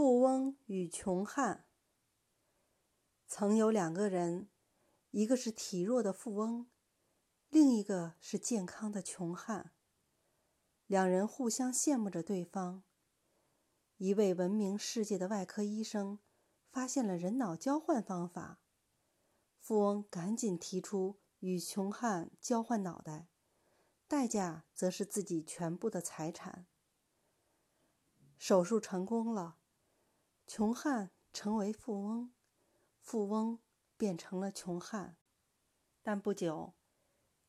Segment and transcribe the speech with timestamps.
[0.00, 1.66] 富翁与穷汉。
[3.26, 4.48] 曾有两个人，
[5.10, 6.70] 一个是体弱的富翁，
[7.50, 9.74] 另一个是健康的穷汉。
[10.86, 12.82] 两人互相羡慕着对方。
[13.98, 16.18] 一位闻名世界的外科医生
[16.70, 18.62] 发现了人脑交换方法，
[19.58, 23.28] 富翁赶紧提出与穷汉交换脑袋，
[24.08, 26.66] 代价则是自己全部的财产。
[28.38, 29.58] 手术成功了。
[30.52, 32.32] 穷汉成为富翁，
[32.98, 33.60] 富翁
[33.96, 35.16] 变成了穷汉。
[36.02, 36.74] 但不久，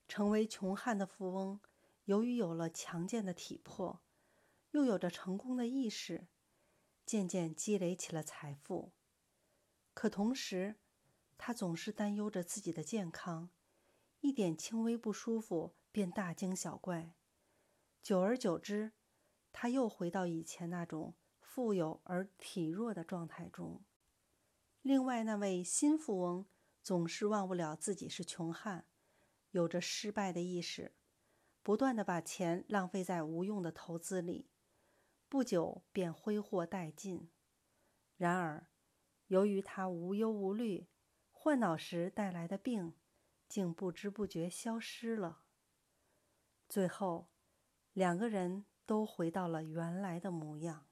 [0.07, 1.59] 成为穷汉的富翁，
[2.03, 4.03] 由于有了强健的体魄，
[4.69, 6.27] 又有着成功的意识，
[7.03, 8.93] 渐渐积累起了财富。
[9.95, 10.75] 可同时，
[11.39, 13.49] 他总是担忧着自己的健康，
[14.19, 17.15] 一点轻微不舒服便大惊小怪。
[18.03, 18.91] 久而久之，
[19.51, 21.15] 他又回到以前那种。
[21.53, 23.83] 富有而体弱的状态中。
[24.81, 26.45] 另外那位新富翁
[26.81, 28.85] 总是忘不了自己是穷汉，
[29.49, 30.95] 有着失败的意识，
[31.61, 34.49] 不断的把钱浪费在无用的投资里，
[35.27, 37.29] 不久便挥霍殆尽。
[38.15, 38.67] 然而，
[39.27, 40.87] 由于他无忧无虑，
[41.31, 42.93] 换脑时带来的病
[43.49, 45.43] 竟不知不觉消失了。
[46.69, 47.27] 最后，
[47.91, 50.87] 两个人都回到了原来的模样。